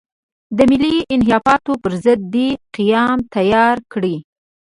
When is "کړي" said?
3.91-4.15